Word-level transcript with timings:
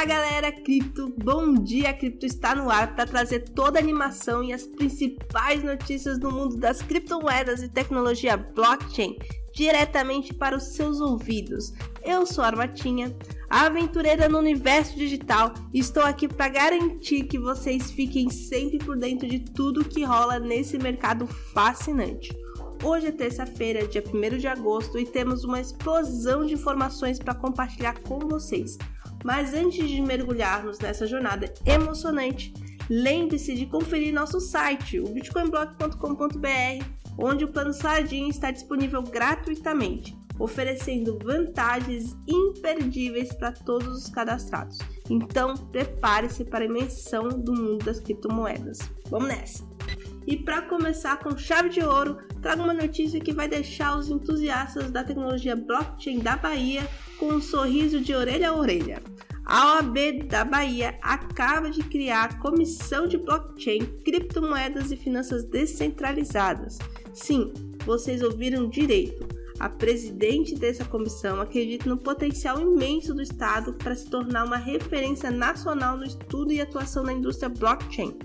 Olá, 0.00 0.06
galera 0.06 0.50
cripto. 0.50 1.14
Bom 1.22 1.52
dia, 1.52 1.92
cripto 1.92 2.24
está 2.24 2.54
no 2.54 2.70
ar 2.70 2.94
para 2.94 3.04
trazer 3.04 3.40
toda 3.50 3.78
a 3.78 3.82
animação 3.82 4.42
e 4.42 4.50
as 4.50 4.66
principais 4.66 5.62
notícias 5.62 6.18
do 6.18 6.32
mundo 6.32 6.56
das 6.56 6.80
criptomoedas 6.80 7.62
e 7.62 7.68
tecnologia 7.68 8.34
blockchain 8.34 9.18
diretamente 9.52 10.32
para 10.32 10.56
os 10.56 10.72
seus 10.72 11.02
ouvidos. 11.02 11.74
Eu 12.02 12.24
sou 12.24 12.42
a 12.42 12.46
Armatinha, 12.46 13.14
a 13.50 13.66
aventureira 13.66 14.26
no 14.26 14.38
universo 14.38 14.96
digital, 14.96 15.52
e 15.70 15.80
estou 15.80 16.02
aqui 16.02 16.26
para 16.26 16.48
garantir 16.48 17.24
que 17.24 17.38
vocês 17.38 17.90
fiquem 17.90 18.30
sempre 18.30 18.78
por 18.78 18.96
dentro 18.96 19.28
de 19.28 19.40
tudo 19.40 19.84
que 19.84 20.02
rola 20.02 20.38
nesse 20.38 20.78
mercado 20.78 21.26
fascinante. 21.26 22.34
Hoje 22.82 23.08
é 23.08 23.12
terça-feira, 23.12 23.86
dia 23.86 24.02
1 24.02 24.38
de 24.38 24.46
agosto, 24.46 24.98
e 24.98 25.04
temos 25.04 25.44
uma 25.44 25.60
explosão 25.60 26.46
de 26.46 26.54
informações 26.54 27.18
para 27.18 27.34
compartilhar 27.34 28.00
com 28.00 28.18
vocês. 28.20 28.78
Mas 29.24 29.54
antes 29.54 29.88
de 29.88 30.00
mergulharmos 30.00 30.78
nessa 30.78 31.06
jornada 31.06 31.52
emocionante, 31.66 32.52
lembre-se 32.88 33.54
de 33.54 33.66
conferir 33.66 34.12
nosso 34.12 34.40
site, 34.40 34.98
o 34.98 35.08
bitcoinblock.com.br, 35.08 36.84
onde 37.18 37.44
o 37.44 37.48
plano 37.48 37.72
Sardinha 37.72 38.28
está 38.28 38.50
disponível 38.50 39.02
gratuitamente, 39.02 40.16
oferecendo 40.38 41.18
vantagens 41.22 42.16
imperdíveis 42.26 43.32
para 43.34 43.52
todos 43.52 44.04
os 44.04 44.10
cadastrados. 44.10 44.78
Então, 45.08 45.54
prepare-se 45.54 46.44
para 46.44 46.64
a 46.64 46.66
imersão 46.66 47.28
do 47.28 47.52
mundo 47.52 47.84
das 47.84 48.00
criptomoedas. 48.00 48.78
Vamos 49.10 49.28
nessa! 49.28 49.79
E 50.26 50.36
para 50.36 50.62
começar 50.62 51.18
com 51.18 51.36
chave 51.36 51.70
de 51.70 51.80
ouro, 51.80 52.18
trago 52.42 52.62
uma 52.62 52.74
notícia 52.74 53.20
que 53.20 53.32
vai 53.32 53.48
deixar 53.48 53.96
os 53.98 54.08
entusiastas 54.08 54.90
da 54.90 55.02
tecnologia 55.02 55.56
blockchain 55.56 56.18
da 56.18 56.36
Bahia 56.36 56.86
com 57.18 57.26
um 57.26 57.40
sorriso 57.40 58.00
de 58.00 58.14
orelha 58.14 58.50
a 58.50 58.54
orelha. 58.54 59.02
A 59.44 59.78
OAB 59.78 60.28
da 60.28 60.44
Bahia 60.44 60.96
acaba 61.02 61.70
de 61.70 61.82
criar 61.82 62.24
a 62.24 62.34
Comissão 62.34 63.08
de 63.08 63.18
Blockchain, 63.18 63.80
Criptomoedas 64.04 64.92
e 64.92 64.96
Finanças 64.96 65.44
Descentralizadas. 65.44 66.78
Sim, 67.12 67.52
vocês 67.84 68.22
ouviram 68.22 68.68
direito. 68.68 69.26
A 69.58 69.68
presidente 69.68 70.54
dessa 70.54 70.84
comissão 70.84 71.40
acredita 71.40 71.88
no 71.88 71.98
potencial 71.98 72.60
imenso 72.60 73.12
do 73.12 73.20
Estado 73.20 73.74
para 73.74 73.94
se 73.94 74.08
tornar 74.08 74.44
uma 74.44 74.56
referência 74.56 75.30
nacional 75.30 75.96
no 75.96 76.04
estudo 76.04 76.52
e 76.52 76.60
atuação 76.60 77.02
na 77.02 77.12
indústria 77.12 77.48
blockchain 77.48 78.16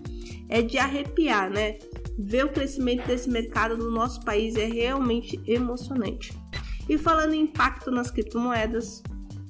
é 0.50 0.62
de 0.62 0.78
arrepiar, 0.78 1.50
né? 1.50 1.78
Ver 2.18 2.46
o 2.46 2.50
crescimento 2.50 3.06
desse 3.08 3.30
mercado 3.30 3.78
no 3.78 3.92
nosso 3.92 4.22
país 4.24 4.56
é 4.56 4.66
realmente 4.66 5.40
emocionante. 5.46 6.34
E 6.88 6.98
falando 6.98 7.34
em 7.34 7.42
impacto 7.42 7.90
nas 7.90 8.12
criptomoedas, 8.12 9.02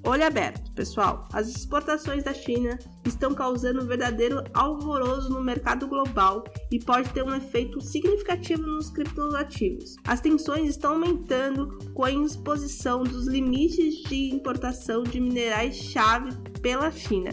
olho 0.03 0.25
aberto, 0.25 0.71
pessoal. 0.71 1.27
As 1.33 1.47
exportações 1.47 2.23
da 2.23 2.33
China 2.33 2.77
estão 3.05 3.33
causando 3.33 3.83
um 3.83 3.87
verdadeiro 3.87 4.43
alvoroço 4.53 5.29
no 5.29 5.41
mercado 5.41 5.87
global 5.87 6.43
e 6.71 6.79
pode 6.79 7.09
ter 7.09 7.23
um 7.23 7.35
efeito 7.35 7.81
significativo 7.81 8.61
nos 8.61 8.89
criptoativos. 8.89 9.95
As 10.05 10.21
tensões 10.21 10.69
estão 10.69 10.93
aumentando 10.93 11.77
com 11.93 12.03
a 12.03 12.11
exposição 12.11 13.03
dos 13.03 13.27
limites 13.27 13.95
de 14.09 14.33
importação 14.33 15.03
de 15.03 15.19
minerais-chave 15.19 16.29
pela 16.61 16.91
China 16.91 17.31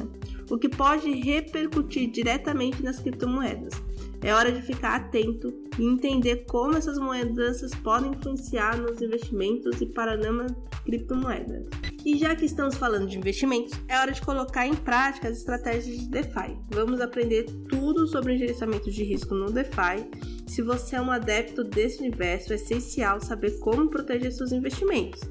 o 0.53 0.58
que 0.58 0.69
pode 0.69 1.11
repercutir 1.11 2.11
diretamente 2.11 2.83
nas 2.83 3.00
criptomoedas. 3.00 3.72
É 4.20 4.34
hora 4.34 4.53
de 4.53 4.61
ficar 4.61 4.97
atento 4.97 5.53
e 5.78 5.83
entender 5.83 6.44
como 6.44 6.77
essas 6.77 6.98
mudanças 6.98 7.75
podem 7.77 8.12
influenciar 8.12 8.77
nos 8.77 9.00
investimentos 9.00 9.81
e 9.81 9.86
panorama 9.86 10.47
criptomoedas. 10.84 11.64
E 12.05 12.19
já 12.19 12.36
que 12.36 12.44
estamos 12.44 12.75
falando 12.75 13.09
de 13.09 13.17
investimentos, 13.17 13.72
é 13.89 13.98
hora 13.98 14.12
de 14.12 14.20
colocar 14.20 14.67
em 14.67 14.75
prática 14.75 15.28
as 15.28 15.39
estratégias 15.39 15.98
de 15.98 16.09
DeFi. 16.11 16.59
Vamos 16.70 17.00
aprender 17.00 17.44
tudo 17.70 18.06
sobre 18.06 18.37
gerenciamento 18.37 18.91
de 18.91 19.03
risco 19.05 19.34
no 19.34 19.50
DeFi. 19.50 20.06
Se 20.47 20.60
você 20.60 20.97
é 20.97 21.00
um 21.00 21.10
adepto 21.10 21.65
desse 21.65 22.00
universo, 22.00 22.53
é 22.53 22.56
essencial 22.56 23.22
saber 23.22 23.59
como 23.59 23.88
proteger 23.88 24.31
seus 24.31 24.53
investimentos. 24.53 25.22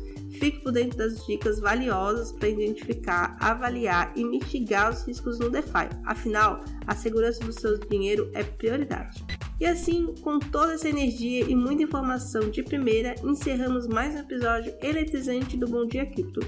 Fique 0.42 0.60
por 0.62 0.72
dentro 0.72 0.98
das 0.98 1.24
dicas 1.28 1.60
valiosas 1.60 2.32
para 2.32 2.50
identificar, 2.50 3.38
avaliar 3.40 4.12
e 4.16 4.24
mitigar 4.26 4.90
os 4.90 5.06
riscos 5.06 5.38
no 5.38 5.52
DeFi. 5.52 5.88
Afinal, 6.04 6.64
a 6.88 6.96
segurança 6.96 7.46
do 7.46 7.54
seu 7.54 7.78
dinheiro 7.78 8.28
é 8.34 8.44
prioridade. 8.44 9.24
E 9.62 9.66
assim, 9.68 10.16
com 10.22 10.40
toda 10.40 10.74
essa 10.74 10.90
energia 10.90 11.46
e 11.48 11.56
muita 11.56 11.84
informação 11.84 12.50
de 12.50 12.64
primeira, 12.64 13.14
encerramos 13.24 13.86
mais 13.86 14.16
um 14.16 14.18
episódio 14.18 14.74
eletrizante 14.82 15.56
do 15.56 15.68
Bom 15.68 15.86
Dia 15.86 16.04
Cripto. 16.04 16.40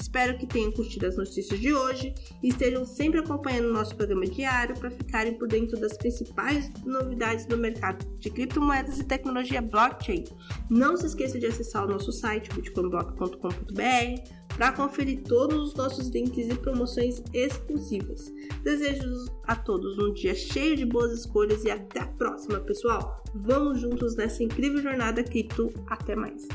Espero 0.00 0.38
que 0.38 0.46
tenham 0.46 0.70
curtido 0.70 1.04
as 1.04 1.16
notícias 1.16 1.58
de 1.58 1.74
hoje 1.74 2.14
e 2.40 2.46
estejam 2.46 2.86
sempre 2.86 3.18
acompanhando 3.18 3.72
nosso 3.72 3.96
programa 3.96 4.24
diário 4.24 4.78
para 4.78 4.88
ficarem 4.88 5.36
por 5.36 5.48
dentro 5.48 5.80
das 5.80 5.96
principais 5.96 6.70
novidades 6.84 7.44
do 7.44 7.58
mercado 7.58 8.06
de 8.20 8.30
criptomoedas 8.30 9.00
e 9.00 9.04
tecnologia 9.04 9.60
blockchain. 9.60 10.22
Não 10.70 10.96
se 10.96 11.06
esqueça 11.06 11.40
de 11.40 11.46
acessar 11.46 11.84
o 11.84 11.88
nosso 11.88 12.12
site 12.12 12.54
bitcoinblock.com.br 12.54 14.40
para 14.60 14.72
conferir 14.72 15.22
todos 15.22 15.68
os 15.68 15.74
nossos 15.74 16.08
links 16.08 16.46
e 16.46 16.54
promoções 16.54 17.22
exclusivas. 17.32 18.30
Desejo 18.62 19.08
a 19.44 19.56
todos 19.56 19.98
um 19.98 20.12
dia 20.12 20.34
cheio 20.34 20.76
de 20.76 20.84
boas 20.84 21.18
escolhas 21.18 21.64
e 21.64 21.70
até 21.70 22.00
a 22.00 22.06
próxima, 22.06 22.60
pessoal! 22.60 23.24
Vamos 23.34 23.80
juntos 23.80 24.16
nessa 24.16 24.44
incrível 24.44 24.82
jornada 24.82 25.24
cripto. 25.24 25.72
Até 25.86 26.14
mais! 26.14 26.46